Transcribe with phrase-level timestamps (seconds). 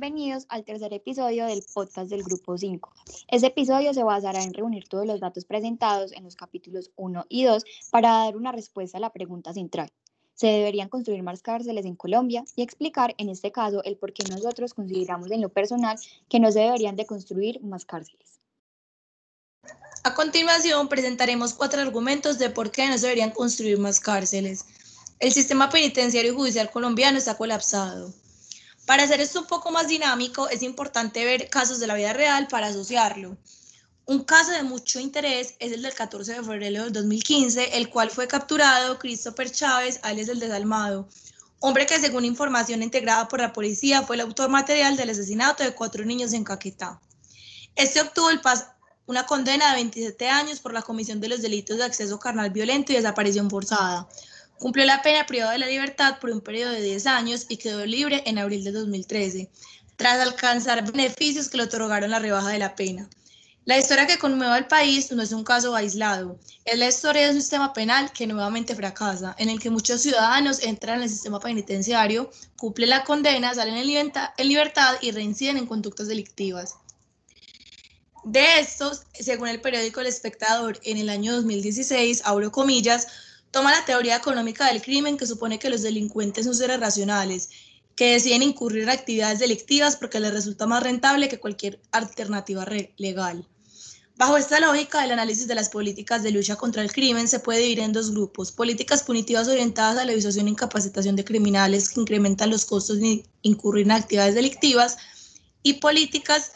[0.00, 2.90] Bienvenidos al tercer episodio del podcast del Grupo 5.
[3.28, 7.44] Este episodio se basará en reunir todos los datos presentados en los capítulos 1 y
[7.44, 9.92] 2 para dar una respuesta a la pregunta central.
[10.32, 12.44] ¿Se deberían construir más cárceles en Colombia?
[12.56, 15.98] Y explicar en este caso el por qué nosotros consideramos en lo personal
[16.30, 18.40] que no se deberían de construir más cárceles.
[20.02, 24.64] A continuación presentaremos cuatro argumentos de por qué no se deberían construir más cárceles.
[25.18, 28.14] El sistema penitenciario y judicial colombiano está colapsado.
[28.90, 32.48] Para hacer esto un poco más dinámico, es importante ver casos de la vida real
[32.48, 33.36] para asociarlo.
[34.04, 38.10] Un caso de mucho interés es el del 14 de febrero del 2015, el cual
[38.10, 41.08] fue capturado Christopher Chávez, alias el desalmado,
[41.60, 45.72] hombre que según información integrada por la policía fue el autor material del asesinato de
[45.72, 47.00] cuatro niños en Caquetá.
[47.76, 48.26] Este obtuvo
[49.06, 52.90] una condena de 27 años por la comisión de los delitos de acceso carnal violento
[52.90, 54.08] y desaparición forzada.
[54.60, 57.86] Cumplió la pena privada de la libertad por un periodo de 10 años y quedó
[57.86, 59.50] libre en abril de 2013,
[59.96, 63.08] tras alcanzar beneficios que le otorgaron la rebaja de la pena.
[63.64, 67.30] La historia que conmueve al país no es un caso aislado, es la historia de
[67.30, 71.40] un sistema penal que nuevamente fracasa, en el que muchos ciudadanos entran en el sistema
[71.40, 73.86] penitenciario, cumplen la condena, salen en
[74.46, 76.74] libertad y reinciden en conductas delictivas.
[78.24, 83.06] De estos, según el periódico El Espectador, en el año 2016, abro comillas,
[83.50, 87.50] Toma la teoría económica del crimen que supone que los delincuentes son seres racionales,
[87.96, 92.64] que deciden incurrir en actividades delictivas porque les resulta más rentable que cualquier alternativa
[92.96, 93.46] legal.
[94.16, 97.60] Bajo esta lógica, el análisis de las políticas de lucha contra el crimen se puede
[97.60, 98.52] dividir en dos grupos.
[98.52, 103.24] Políticas punitivas orientadas a la disuasión e incapacitación de criminales que incrementan los costos de
[103.42, 104.98] incurrir en actividades delictivas
[105.62, 106.52] y políticas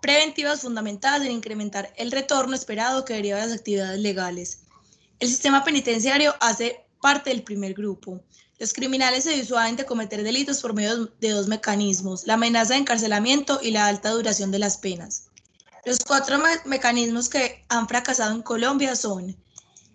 [0.00, 4.60] preventivas fundamentadas en incrementar el retorno esperado que deriva de las actividades legales.
[5.20, 8.20] El sistema penitenciario hace parte del primer grupo.
[8.60, 12.80] Los criminales se disuaden de cometer delitos por medio de dos mecanismos, la amenaza de
[12.80, 15.24] encarcelamiento y la alta duración de las penas.
[15.84, 19.36] Los cuatro mecanismos que han fracasado en Colombia son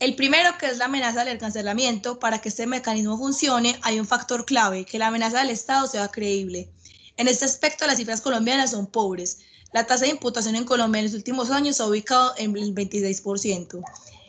[0.00, 2.18] el primero, que es la amenaza del encarcelamiento.
[2.18, 6.08] Para que este mecanismo funcione, hay un factor clave, que la amenaza del Estado sea
[6.08, 6.68] creíble.
[7.16, 9.38] En este aspecto, las cifras colombianas son pobres.
[9.72, 12.74] La tasa de imputación en Colombia en los últimos años se ha ubicado en el
[12.74, 13.80] 26%.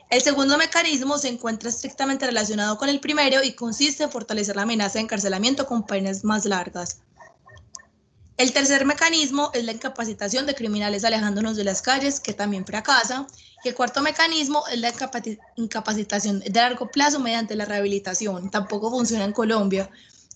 [0.10, 4.62] El segundo mecanismo se encuentra estrictamente relacionado con el primero y consiste en fortalecer la
[4.62, 7.00] amenaza de encarcelamiento con penas más largas.
[8.38, 13.26] El tercer mecanismo es la incapacitación de criminales alejándonos de las calles, que también fracasa.
[13.64, 14.94] Y el cuarto mecanismo es la
[15.56, 18.52] incapacitación de largo plazo mediante la rehabilitación.
[18.52, 19.90] Tampoco funciona en Colombia,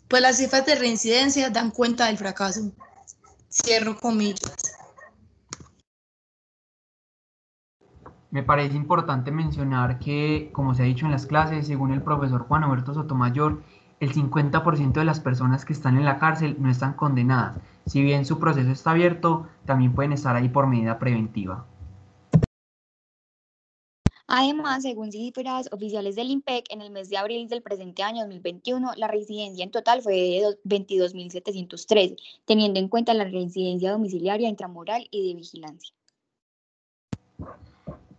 [0.08, 2.72] pues las cifras de reincidencia dan cuenta del fracaso.
[3.52, 4.54] Cierro comillas.
[8.32, 12.48] Me parece importante mencionar que, como se ha dicho en las clases, según el profesor
[12.48, 13.64] Juan Alberto Sotomayor,
[14.00, 17.58] el 50% de las personas que están en la cárcel no están condenadas.
[17.88, 21.66] Si bien su proceso está abierto, también pueden estar ahí por medida preventiva.
[24.28, 28.92] Además, según cifras oficiales del IMPEC, en el mes de abril del presente año 2021,
[28.96, 32.16] la residencia en total fue de 22.713,
[32.46, 35.96] teniendo en cuenta la residencia domiciliaria, intramural y de vigilancia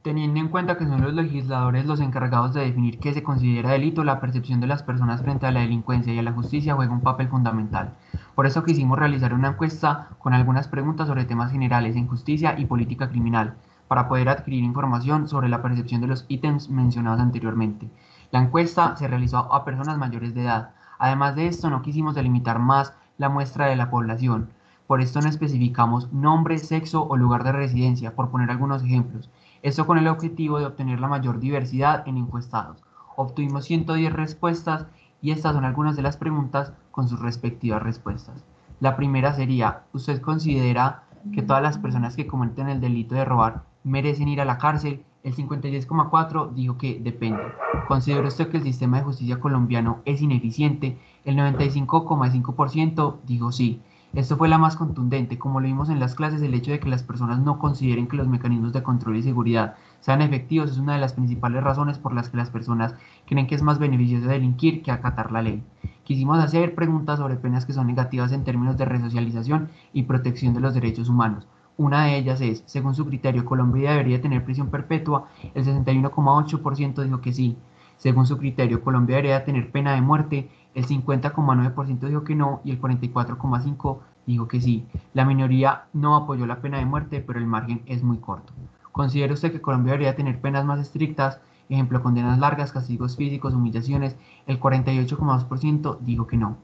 [0.02, 4.02] teniendo en cuenta que son los legisladores los encargados de definir qué se considera delito,
[4.02, 7.02] la percepción de las personas frente a la delincuencia y a la justicia juega un
[7.02, 7.92] papel fundamental.
[8.34, 12.64] Por eso quisimos realizar una encuesta con algunas preguntas sobre temas generales en justicia y
[12.64, 13.56] política criminal,
[13.88, 17.90] para poder adquirir información sobre la percepción de los ítems mencionados anteriormente.
[18.30, 20.70] La encuesta se realizó a personas mayores de edad.
[20.98, 24.48] Además de esto, no quisimos delimitar más la muestra de la población.
[24.86, 29.28] Por esto no especificamos nombre, sexo o lugar de residencia, por poner algunos ejemplos
[29.62, 32.82] esto con el objetivo de obtener la mayor diversidad en encuestados.
[33.16, 34.86] Obtuvimos 110 respuestas
[35.20, 38.44] y estas son algunas de las preguntas con sus respectivas respuestas.
[38.80, 41.02] La primera sería, ¿usted considera
[41.34, 45.04] que todas las personas que cometen el delito de robar merecen ir a la cárcel?
[45.22, 47.42] El 56,4 dijo que depende.
[47.86, 50.98] ¿Considera usted que el sistema de justicia colombiano es ineficiente?
[51.26, 53.82] El 95,5% dijo sí.
[54.12, 56.88] Esto fue la más contundente, como lo vimos en las clases, el hecho de que
[56.88, 60.94] las personas no consideren que los mecanismos de control y seguridad sean efectivos es una
[60.94, 62.96] de las principales razones por las que las personas
[63.26, 65.62] creen que es más beneficioso delinquir que acatar la ley.
[66.02, 70.60] Quisimos hacer preguntas sobre penas que son negativas en términos de resocialización y protección de
[70.60, 71.46] los derechos humanos.
[71.76, 77.20] Una de ellas es, según su criterio, Colombia debería tener prisión perpetua, el 61,8% dijo
[77.20, 77.56] que sí.
[77.96, 82.70] Según su criterio, Colombia debería tener pena de muerte, el 50,9% dijo que no y
[82.70, 84.86] el 44,5% dijo que sí.
[85.14, 88.52] La minoría no apoyó la pena de muerte, pero el margen es muy corto.
[88.92, 91.40] ¿Considera usted que Colombia debería tener penas más estrictas?
[91.68, 94.16] Ejemplo, condenas largas, castigos físicos, humillaciones.
[94.46, 96.56] El 48,2% dijo que no.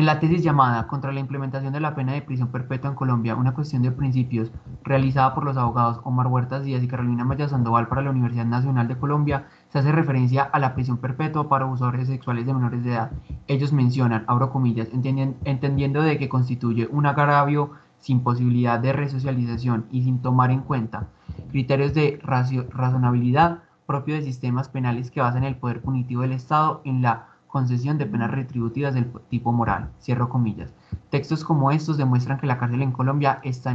[0.00, 3.36] En la tesis llamada Contra la implementación de la pena de prisión perpetua en Colombia,
[3.36, 4.50] una cuestión de principios,
[4.82, 8.88] realizada por los abogados Omar Huertas Díaz y Carolina Maya Sandoval para la Universidad Nacional
[8.88, 12.92] de Colombia, se hace referencia a la prisión perpetua para abusadores sexuales de menores de
[12.92, 13.10] edad.
[13.46, 20.04] Ellos mencionan, abro comillas, entendiendo de que constituye un agravio sin posibilidad de resocialización y
[20.04, 21.08] sin tomar en cuenta
[21.50, 27.02] criterios de razonabilidad propio de sistemas penales que basan el poder punitivo del Estado en
[27.02, 29.90] la concesión de penas retributivas del tipo moral.
[30.00, 30.72] Cierro comillas.
[31.10, 33.74] Textos como estos demuestran que la cárcel en Colombia está,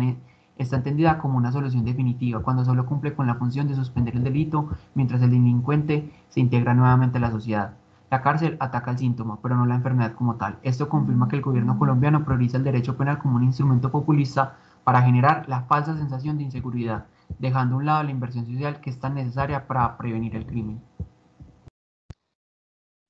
[0.57, 4.23] está entendida como una solución definitiva, cuando solo cumple con la función de suspender el
[4.23, 7.73] delito mientras el delincuente se integra nuevamente a la sociedad.
[8.09, 10.57] La cárcel ataca el síntoma, pero no la enfermedad como tal.
[10.63, 14.55] Esto confirma que el gobierno colombiano prioriza el derecho penal como un instrumento populista
[14.85, 17.07] para generar la falsa sensación de inseguridad,
[17.39, 20.79] dejando a un lado la inversión social que es tan necesaria para prevenir el crimen.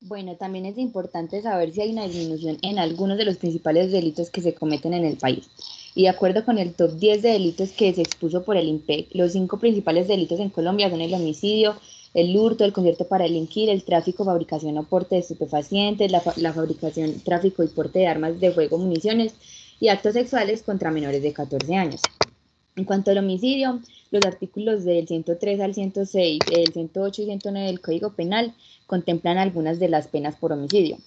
[0.07, 4.29] Bueno, también es importante saber si hay una disminución en algunos de los principales delitos
[4.29, 5.49] que se cometen en el país.
[5.95, 9.07] Y de acuerdo con el top 10 de delitos que se expuso por el IMPEC,
[9.15, 11.75] los cinco principales delitos en Colombia son el homicidio,
[12.13, 16.53] el hurto, el concierto para delinquir, el tráfico, fabricación o porte de estupefacientes, la, la
[16.53, 19.33] fabricación, tráfico y porte de armas de fuego, municiones
[19.79, 22.01] y actos sexuales contra menores de 14 años.
[22.75, 23.79] En cuanto al homicidio,
[24.11, 28.53] los artículos del 103 al 106, el 108 y 109 del Código Penal
[28.85, 30.97] contemplan algunas de las penas por homicidio.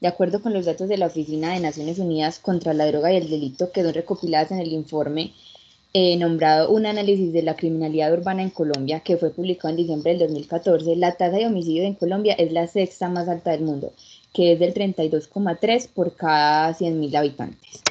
[0.00, 3.16] De acuerdo con los datos de la Oficina de Naciones Unidas contra la Droga y
[3.16, 5.32] el Delito que son recopiladas en el informe
[5.98, 10.10] eh, nombrado Un análisis de la criminalidad urbana en Colombia, que fue publicado en diciembre
[10.10, 13.94] del 2014, la tasa de homicidio en Colombia es la sexta más alta del mundo,
[14.34, 17.82] que es del 32,3 por cada 100.000 habitantes.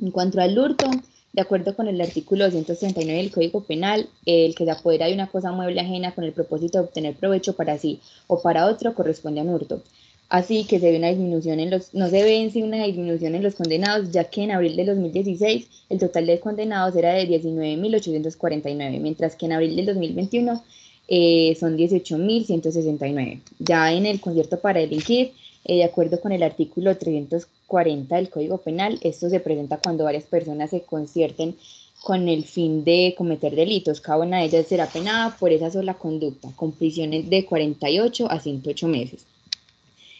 [0.00, 0.88] En cuanto al hurto,
[1.32, 5.28] de acuerdo con el artículo 239 del Código Penal, el que se apodera de una
[5.28, 9.40] cosa mueble ajena con el propósito de obtener provecho para sí o para otro corresponde
[9.40, 9.82] a un hurto.
[10.28, 13.34] Así que se ve una disminución en los, no se ve en sí una disminución
[13.34, 17.28] en los condenados, ya que en abril de 2016 el total de condenados era de
[17.28, 20.62] 19.849, mientras que en abril del 2021
[21.08, 23.42] eh, son 18.169.
[23.58, 25.32] Ya en el concierto para delinquir,
[25.64, 30.24] eh, de acuerdo con el artículo 340 del Código Penal, esto se presenta cuando varias
[30.24, 31.56] personas se concierten
[32.02, 34.00] con el fin de cometer delitos.
[34.00, 38.40] Cada una de ellas será penada por esa sola conducta, con prisiones de 48 a
[38.40, 39.24] 108 meses.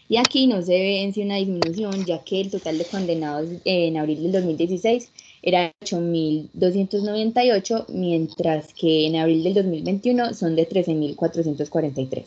[0.08, 4.22] Y aquí no se ve una disminución, ya que el total de condenados en abril
[4.22, 5.10] del 2016
[5.42, 12.26] era 8.298, mientras que en abril del 2021 son de 13.443.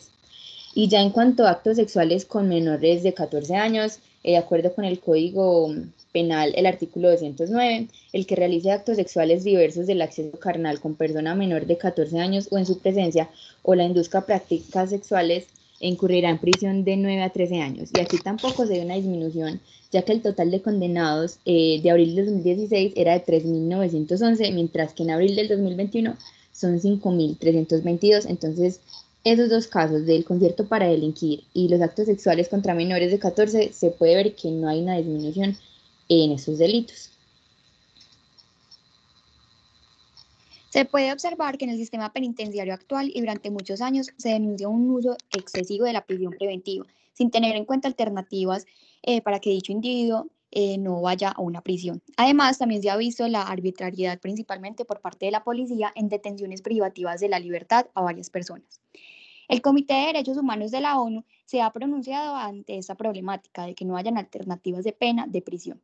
[0.78, 4.74] Y ya en cuanto a actos sexuales con menores de 14 años, eh, de acuerdo
[4.74, 5.74] con el Código
[6.12, 11.34] Penal, el artículo 209, el que realice actos sexuales diversos del acceso carnal con persona
[11.34, 13.30] menor de 14 años o en su presencia
[13.62, 15.46] o la induzca a prácticas sexuales
[15.80, 17.88] incurrirá en prisión de 9 a 13 años.
[17.96, 21.90] Y aquí tampoco se ve una disminución, ya que el total de condenados eh, de
[21.90, 26.18] abril de 2016 era de 3.911, mientras que en abril del 2021
[26.52, 28.26] son 5.322.
[28.28, 28.80] Entonces,
[29.26, 33.72] esos dos casos del concierto para delinquir y los actos sexuales contra menores de 14,
[33.72, 35.56] se puede ver que no hay una disminución
[36.08, 37.10] en esos delitos.
[40.70, 44.70] Se puede observar que en el sistema penitenciario actual y durante muchos años se denunció
[44.70, 48.64] un uso excesivo de la prisión preventiva, sin tener en cuenta alternativas
[49.02, 52.00] eh, para que dicho individuo eh, no vaya a una prisión.
[52.16, 56.62] Además, también se ha visto la arbitrariedad principalmente por parte de la policía en detenciones
[56.62, 58.80] privativas de la libertad a varias personas.
[59.48, 63.74] El Comité de Derechos Humanos de la ONU se ha pronunciado ante esta problemática de
[63.74, 65.82] que no hayan alternativas de pena de prisión.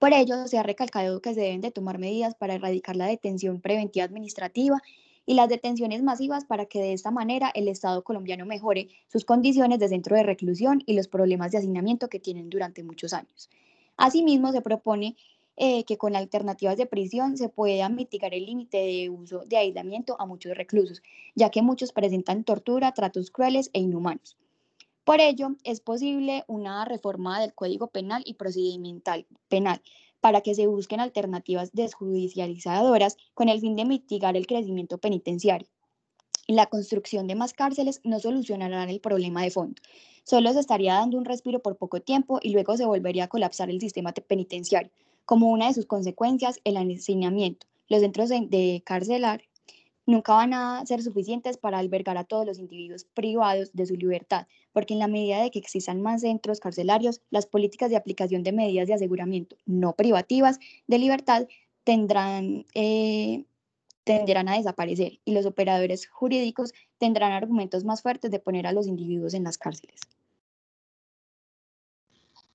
[0.00, 3.60] Por ello, se ha recalcado que se deben de tomar medidas para erradicar la detención
[3.60, 4.82] preventiva administrativa
[5.26, 9.78] y las detenciones masivas para que de esta manera el Estado colombiano mejore sus condiciones
[9.78, 13.48] de centro de reclusión y los problemas de hacinamiento que tienen durante muchos años.
[13.96, 15.16] Asimismo, se propone
[15.56, 20.16] eh, que con alternativas de prisión se pueda mitigar el límite de uso de aislamiento
[20.18, 21.02] a muchos reclusos,
[21.34, 24.36] ya que muchos presentan tortura, tratos crueles e inhumanos.
[25.04, 29.82] Por ello, es posible una reforma del Código Penal y Procedimental Penal
[30.20, 35.68] para que se busquen alternativas desjudicializadoras con el fin de mitigar el crecimiento penitenciario.
[36.48, 39.80] La construcción de más cárceles no solucionará el problema de fondo.
[40.24, 43.70] Solo se estaría dando un respiro por poco tiempo y luego se volvería a colapsar
[43.70, 44.90] el sistema penitenciario,
[45.24, 47.66] como una de sus consecuencias, el enseñamiento.
[47.88, 49.42] Los centros de, carcelar
[50.06, 54.46] nunca van a ser suficientes para albergar a todos los individuos privados de su libertad,
[54.72, 58.52] porque en la medida de que existan más centros carcelarios, las políticas de aplicación de
[58.52, 61.46] medidas de aseguramiento no privativas de libertad
[61.84, 63.44] tendrán, eh,
[64.04, 68.86] tenderán a desaparecer y los operadores jurídicos tendrán argumentos más fuertes de poner a los
[68.86, 70.00] individuos en las cárceles.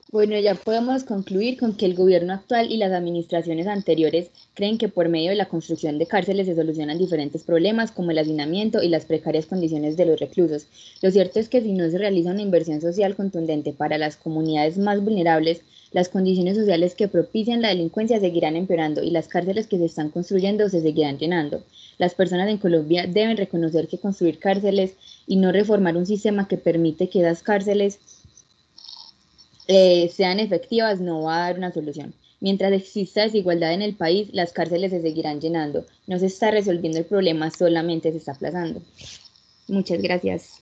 [0.09, 4.87] Bueno, ya podemos concluir con que el gobierno actual y las administraciones anteriores creen que
[4.87, 8.87] por medio de la construcción de cárceles se solucionan diferentes problemas como el hacinamiento y
[8.87, 10.67] las precarias condiciones de los reclusos.
[11.01, 14.77] Lo cierto es que si no se realiza una inversión social contundente para las comunidades
[14.77, 19.77] más vulnerables, las condiciones sociales que propician la delincuencia seguirán empeorando y las cárceles que
[19.77, 21.63] se están construyendo se seguirán llenando.
[21.97, 26.57] Las personas en Colombia deben reconocer que construir cárceles y no reformar un sistema que
[26.57, 27.99] permite que esas cárceles
[29.67, 32.13] eh, sean efectivas no va a dar una solución.
[32.39, 35.85] Mientras exista desigualdad en el país, las cárceles se seguirán llenando.
[36.05, 38.81] No se está resolviendo el problema, solamente se está aplazando.
[39.67, 40.49] Muchas gracias.